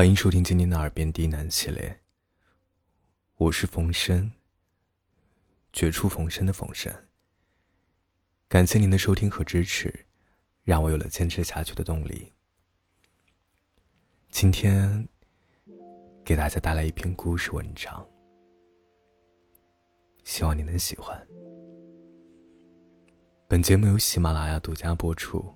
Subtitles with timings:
[0.00, 2.00] 欢迎收听今天的《耳边低喃》系列，
[3.36, 4.32] 我是冯生，
[5.74, 6.90] 绝处逢生的冯生。
[8.48, 10.06] 感谢您的收听和支持，
[10.62, 12.32] 让我有了坚持下去的动力。
[14.30, 15.06] 今天
[16.24, 18.08] 给大家带来一篇故事文章，
[20.24, 21.28] 希望你能喜欢。
[23.46, 25.54] 本节目由喜马拉雅独家播出，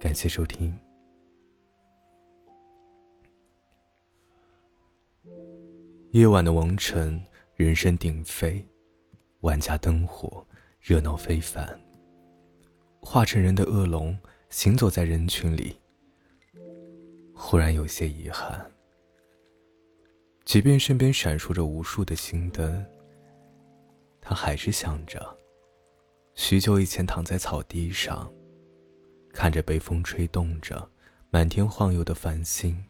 [0.00, 0.76] 感谢收听。
[6.16, 7.22] 夜晚的王城，
[7.56, 8.66] 人声鼎沸，
[9.40, 10.42] 万家灯火，
[10.80, 11.78] 热闹非凡。
[13.02, 15.78] 化成人的恶龙行走在人群里，
[17.34, 18.66] 忽然有些遗憾。
[20.46, 22.82] 即便身边闪烁着无数的星灯，
[24.18, 25.36] 他还是想着
[26.34, 28.32] 许久以前躺在草地上，
[29.34, 30.90] 看着被风吹动着、
[31.28, 32.82] 满天晃悠的繁星。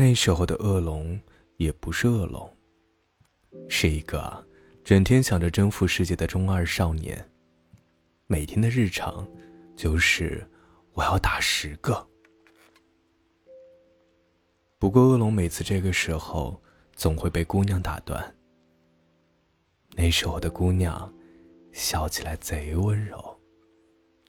[0.00, 1.20] 那时候的恶龙
[1.56, 2.48] 也不是恶龙，
[3.68, 4.46] 是一个
[4.84, 7.28] 整天想着征服世界的中二少年。
[8.28, 9.26] 每天的日常
[9.74, 10.48] 就是
[10.92, 12.06] 我要打十个。
[14.78, 16.62] 不过恶龙每次这个时候
[16.94, 18.32] 总会被姑娘打断。
[19.96, 21.12] 那时候的姑娘
[21.72, 23.36] 笑起来贼温柔，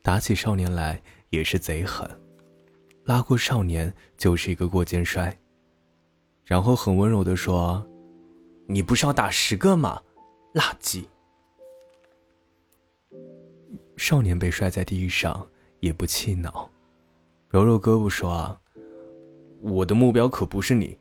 [0.02, 2.10] 打起少年来也是贼狠，
[3.04, 5.32] 拉过少年就是一个过肩摔。
[6.50, 7.88] 然后很温柔的说
[8.66, 10.02] ：“你不是要打十个吗？
[10.56, 11.06] 垃圾！”
[13.96, 15.48] 少年被摔在地上，
[15.80, 16.68] 也不气恼，
[17.50, 18.60] 揉揉胳膊说
[19.62, 20.98] ：“我的目标可不是你，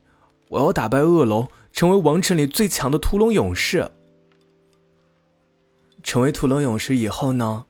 [0.51, 3.91] 我要打败恶龙，成为王城里最强的屠龙勇士。
[6.03, 7.65] 成为屠龙勇士以后呢？”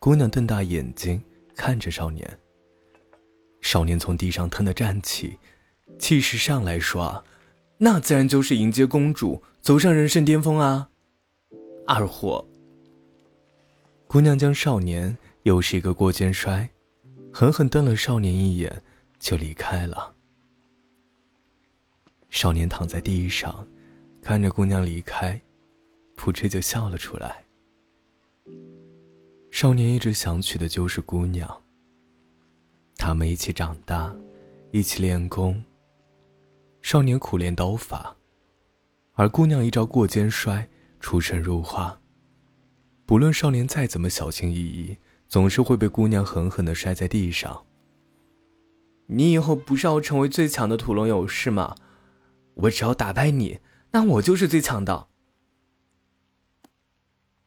[0.00, 1.22] 姑娘瞪大眼睛
[1.54, 2.40] 看着少年。
[3.60, 5.38] 少年从地上腾的站起。
[5.98, 7.24] 气势上来说，
[7.78, 10.88] 那自然就是迎接公主，走上人生巅峰啊！
[11.86, 12.46] 二货。
[14.06, 16.68] 姑娘将少年又是一个过肩摔，
[17.32, 18.82] 狠狠瞪了少年一眼，
[19.18, 20.14] 就离开了。
[22.30, 23.66] 少年躺在地上，
[24.22, 25.40] 看着姑娘离开，
[26.14, 27.44] 扑哧就笑了出来。
[29.50, 31.62] 少年一直想娶的就是姑娘。
[32.96, 34.14] 他们一起长大，
[34.70, 35.62] 一起练功。
[36.86, 38.16] 少年苦练刀法，
[39.14, 40.68] 而姑娘一招过肩摔，
[41.00, 42.00] 出神入化。
[43.04, 47.66] 不论少年再怎么小心翼翼，总是会被姑娘狠狠的摔在地上。
[49.06, 51.74] 你以后不是要成为最强的屠龙勇士吗？
[52.54, 53.58] 我只要打败你，
[53.90, 55.08] 那我就是最强的。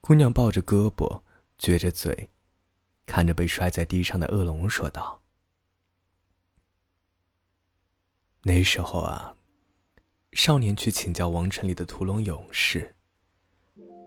[0.01, 1.21] 姑娘抱着胳膊，
[1.57, 2.29] 撅着嘴，
[3.05, 5.21] 看着被摔在地上的恶龙说道。
[8.49, 9.31] 那时候啊，
[10.31, 12.95] 少年去请教王城里的屠龙勇士。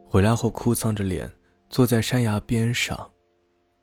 [0.04, 1.30] 回来后，哭丧着脸
[1.70, 3.08] 坐在山崖边上，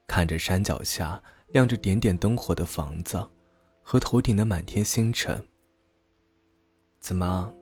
[0.06, 3.26] 看着山脚下亮着点点灯火的房子，
[3.82, 5.42] 和头顶的满天星辰。
[7.00, 7.54] 怎么？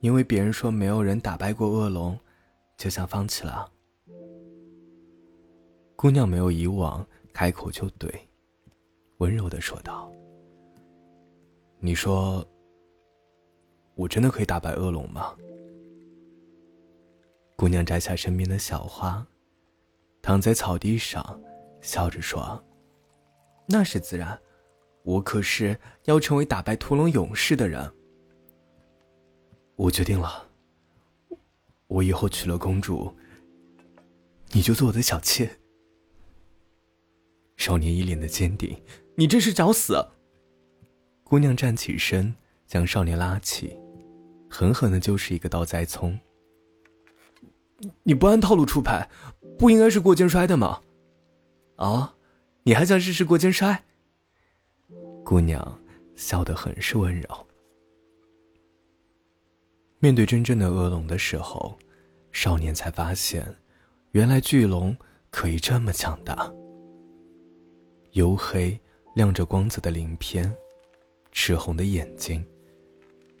[0.00, 2.20] 因为别人说没有人打败过恶龙，
[2.76, 3.66] 就想放弃了？
[5.96, 8.12] 姑娘没有以往开口就怼，
[9.20, 10.12] 温柔的说道。
[11.80, 12.44] 你说，
[13.94, 15.36] 我真的可以打败恶龙吗？
[17.54, 19.24] 姑娘摘下身边的小花，
[20.20, 21.40] 躺在草地上，
[21.80, 22.62] 笑着说
[23.66, 24.36] ：“那是自然，
[25.04, 27.92] 我可是要成为打败屠龙勇士的人。
[29.76, 30.48] 我决定了，
[31.86, 33.16] 我以后娶了公主，
[34.50, 35.48] 你就做我的小妾。”
[37.56, 38.82] 少年一脸的坚定
[39.14, 40.04] ：“你这是找死！”
[41.28, 42.34] 姑娘站起身，
[42.66, 43.76] 将少年拉起，
[44.48, 46.18] 狠狠的就是一个倒栽葱。
[48.02, 49.06] 你不按套路出牌，
[49.58, 50.80] 不应该是过肩摔的吗？
[51.76, 52.14] 啊，
[52.62, 53.84] 你还想试试过肩摔？
[55.22, 55.78] 姑娘
[56.16, 57.46] 笑得很是温柔。
[59.98, 61.78] 面对真正的恶龙的时候，
[62.32, 63.46] 少年才发现，
[64.12, 64.96] 原来巨龙
[65.28, 66.50] 可以这么强大。
[68.14, 68.80] 黝黑、
[69.14, 70.50] 亮着光泽的鳞片。
[71.40, 72.44] 赤红的眼睛，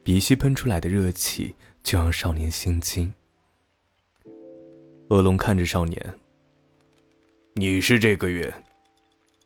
[0.04, 1.52] 鼻息喷出来的热气
[1.82, 3.12] 就让少年心惊。
[5.08, 6.14] 恶龙看着少年
[7.54, 8.54] ：“你是这个月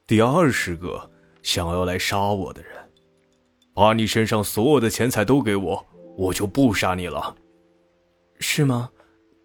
[0.07, 1.11] 第二十个
[1.43, 2.73] 想要来杀我的人，
[3.73, 5.87] 把你身上所有的钱财都给我，
[6.19, 7.35] 我就不杀你了。”
[8.39, 8.91] 是吗？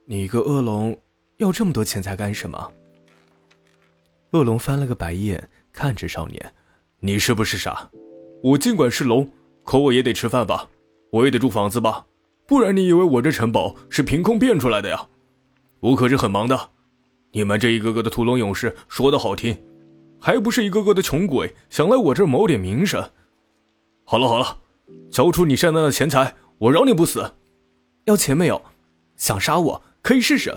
[0.04, 1.02] 你一个恶龙
[1.38, 2.74] 要这么多钱财干什么？
[4.32, 6.54] 恶龙翻了个白眼，看着少年
[7.00, 7.90] ：“你是不是傻？
[8.44, 9.30] 我尽管是龙，
[9.64, 10.70] 可我也得吃饭吧，
[11.12, 12.06] 我也得住房子吧，
[12.48, 15.08] 不然你以为我这城堡是凭空变出来的呀？
[15.80, 16.70] 我可是很忙的。
[17.32, 19.58] 你们这一个个的屠龙勇士说的好听，
[20.20, 23.12] 还不是一个个的穷鬼想来我这儿谋点名声？
[24.06, 24.58] 好了好了，
[25.12, 27.34] 交出你身上的钱财，我饶你不死。
[28.06, 28.62] 要钱没有？
[29.18, 30.56] 想杀我可以试试。”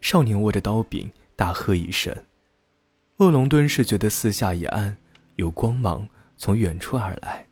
[0.00, 2.14] 少年握着刀柄，大喝一声。
[3.18, 4.96] 恶龙顿时觉得四下一暗，
[5.36, 7.46] 有光芒从远处而来。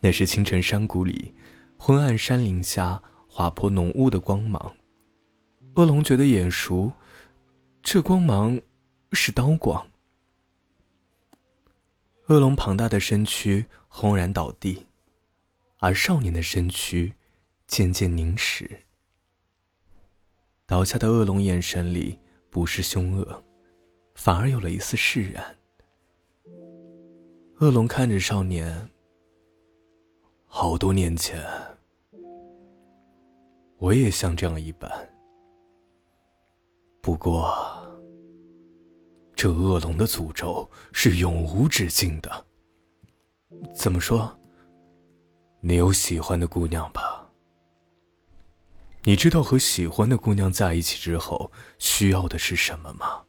[0.00, 1.34] 那是清晨山谷里，
[1.78, 4.76] 昏暗山林下划破浓雾的光芒。
[5.76, 6.92] 恶龙觉得眼熟，
[7.82, 8.60] 这光芒
[9.12, 9.86] 是刀光。
[12.28, 14.86] 恶龙庞大的身躯轰然倒地，
[15.78, 17.12] 而少年的身躯
[17.66, 18.82] 渐渐凝实。
[20.66, 22.18] 倒下的恶龙眼神里
[22.50, 23.44] 不是凶恶，
[24.14, 25.56] 反而有了一丝释然。
[27.60, 28.90] 恶龙看着少年，
[30.44, 31.40] 好多年前，
[33.78, 34.90] 我也像这样一般。
[37.00, 37.54] 不过，
[39.36, 42.44] 这恶龙的诅咒是永无止境的。
[43.72, 44.36] 怎么说？
[45.60, 47.30] 你有喜欢的姑娘吧？
[49.04, 53.22] 你知道和喜欢的姑娘在一起之后需要的是什么吗？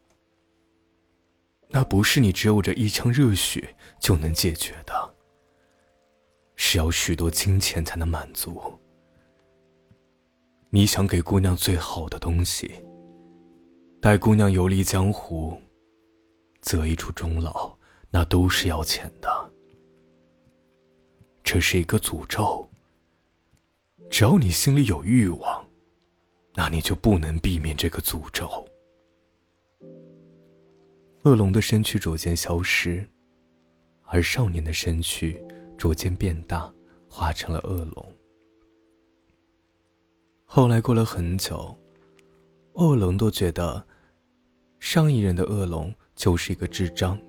[1.76, 5.14] 那不是你只有这一腔热血就能解决的，
[6.56, 8.80] 是要许多金钱才能满足。
[10.70, 12.72] 你想给姑娘最好的东西，
[14.02, 15.62] 带姑娘游历江湖，
[16.62, 17.78] 择一处终老，
[18.10, 19.52] 那都是要钱的。
[21.44, 22.66] 这是一个诅咒。
[24.10, 25.68] 只要你心里有欲望，
[26.54, 28.66] 那你就不能避免这个诅咒。
[31.26, 33.04] 恶龙的身躯逐渐消失，
[34.04, 35.44] 而少年的身躯
[35.76, 36.72] 逐渐变大，
[37.10, 38.16] 化成了恶龙。
[40.46, 41.76] 后来过了很久，
[42.74, 43.84] 恶龙都觉得
[44.80, 47.20] 上一任的恶龙就是一个智障。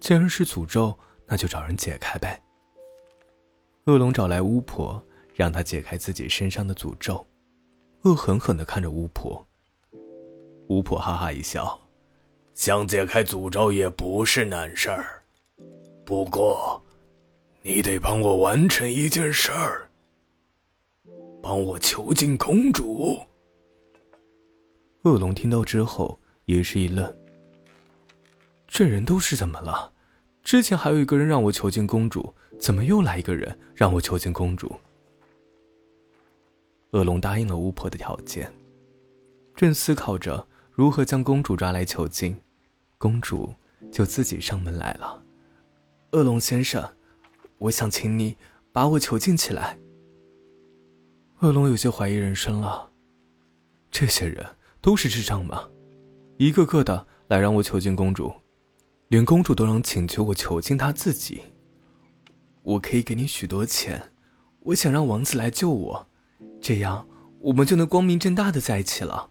[0.00, 2.42] 既然是诅咒，那就找人解开呗。
[3.86, 5.02] 恶龙找来巫婆。
[5.36, 7.26] 让她解开自己身上的诅咒，
[8.02, 9.44] 恶狠狠地看着巫婆。
[10.68, 11.76] 巫婆哈哈一笑
[12.54, 15.22] ：“想解开诅咒也不是难事儿，
[16.04, 16.80] 不过，
[17.62, 19.88] 你得帮我完成一件事儿，
[21.42, 23.18] 帮我囚禁公主。”
[25.02, 27.14] 恶龙听到之后也是一愣
[28.68, 29.92] ：“这人都是怎么了？
[30.42, 34.72] 之前还有一个人让我囚禁公主，怎么又来一个人让我囚禁公主？”
[36.92, 38.50] 恶龙答应了巫婆的条件，
[39.56, 42.36] 正思考着如何将公主抓来囚禁，
[43.04, 43.54] 公主
[43.92, 45.22] 就自己上门来了。
[46.12, 46.82] 恶龙先生，
[47.58, 48.34] 我想请你
[48.72, 49.78] 把我囚禁起来。
[51.40, 52.90] 恶龙有些怀疑人生了，
[53.90, 54.42] 这些人
[54.80, 55.68] 都是智障吗？
[56.38, 58.32] 一个个的来让我囚禁公主，
[59.08, 61.42] 连公主都能请求我囚禁她自己。
[62.62, 64.14] 我可以给你许多钱，
[64.60, 66.08] 我想让王子来救我。
[66.58, 67.06] 这样，
[67.40, 69.28] 我们就能光明正大的在一起了。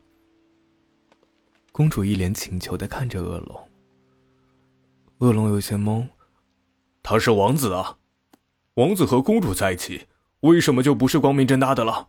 [1.74, 3.70] 公主一脸请求的看着恶龙。
[5.18, 6.08] 恶龙有些懵，
[7.02, 7.98] 他是王子啊，
[8.76, 10.08] 王子和公主在一起，
[10.42, 12.08] 为什么就不是光明正大的了？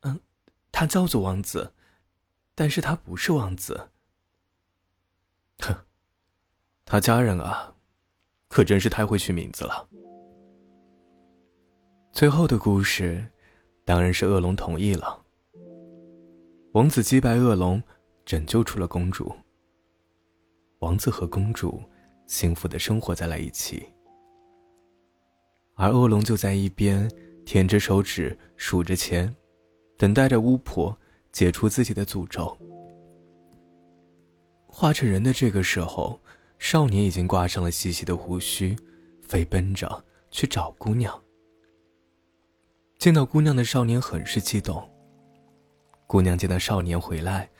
[0.00, 0.18] 嗯，
[0.72, 1.72] 他叫做王子，
[2.54, 3.90] 但是他不是王子。
[5.58, 5.76] 哼，
[6.84, 7.74] 他家人啊，
[8.48, 9.86] 可真是太会取名字了。
[12.10, 13.28] 最后的故事。
[13.84, 15.20] 当然是恶龙同意了。
[16.70, 17.82] 王子击败恶龙，
[18.24, 19.34] 拯救出了公主。
[20.78, 21.82] 王子和公主
[22.26, 23.84] 幸福的生活在了一起，
[25.74, 27.10] 而恶龙就在一边
[27.44, 29.34] 舔着手指数着钱，
[29.96, 30.96] 等待着巫婆
[31.30, 32.56] 解除自己的诅咒。
[34.66, 36.18] 化成人的这个时候，
[36.58, 38.76] 少年已经挂上了细细的胡须，
[39.20, 41.22] 飞奔着去找姑娘。
[42.98, 44.88] 见到姑娘的少年很是激动。
[46.06, 47.50] 姑娘见到少年回来，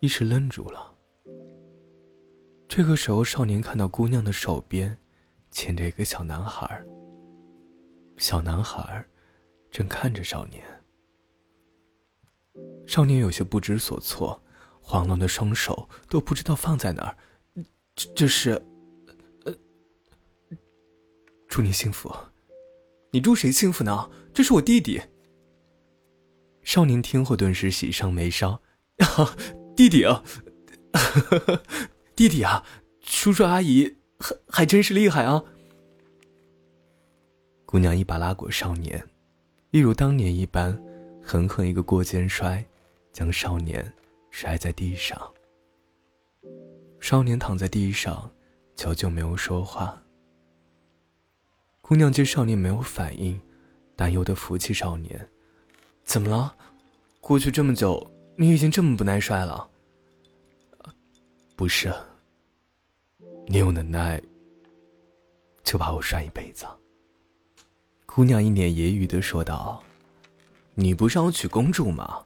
[0.00, 0.94] 一时愣住了。
[2.68, 4.96] 这个时候，少年看到姑娘的手边
[5.50, 6.84] 牵着一个小男孩。
[8.16, 9.04] 小男孩
[9.70, 10.62] 正看着少年。
[12.86, 14.42] 少年有些不知所措，
[14.80, 17.16] 慌乱的双手都不知道放在哪儿。
[17.94, 18.50] 这这是，
[19.44, 19.54] 呃，
[21.48, 22.14] 祝你幸福。
[23.10, 24.10] 你祝谁幸福呢？
[24.32, 25.00] 这是我弟弟。
[26.62, 28.60] 少年听后顿时喜上眉梢，
[29.78, 30.24] 弟弟啊，
[32.16, 32.64] 弟弟啊，
[33.00, 35.44] 叔叔阿姨还还真是厉害啊！
[37.64, 39.08] 姑娘一把拉过少年，
[39.70, 40.76] 一如当年一般，
[41.22, 42.64] 狠狠一个过肩摔，
[43.12, 43.92] 将少年
[44.32, 45.16] 摔在地上。
[46.98, 48.28] 少年躺在地上，
[48.74, 50.02] 久久没有说话。
[51.80, 53.40] 姑娘见少年没有反应，
[53.94, 55.28] 担忧的扶起少年
[56.02, 56.56] ：“怎么了？
[57.20, 59.68] 过去这么久，你已经这么不耐摔了？”
[61.56, 61.92] 不是，
[63.48, 64.22] 你有能耐，
[65.64, 66.64] 就把我摔一辈子。
[68.06, 69.82] 姑娘一脸揶揄的说道
[70.76, 72.24] ：“你不是要娶公主吗？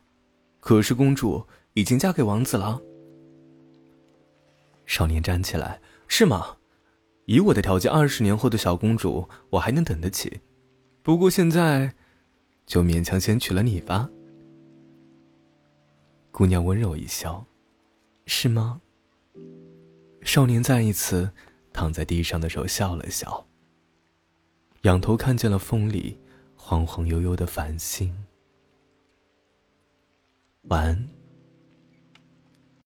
[0.61, 1.43] 可是公主
[1.73, 2.79] 已经嫁给王子了。”
[4.85, 6.59] 少年站起来：“是吗？
[7.25, 10.41] 以我的条件，二十年后的小公主我还能等得起。
[11.03, 11.95] 不过现在，
[12.67, 14.11] 就勉强先娶了你吧。”
[16.33, 17.45] 姑娘温柔一笑
[18.27, 18.81] ：“是吗？”
[20.23, 21.31] 少年再一次
[21.73, 23.47] 躺在地上的时候笑了笑，
[24.83, 26.19] 仰头看见了风里
[26.57, 28.25] 晃晃悠悠的繁星。
[30.63, 31.22] 晚安。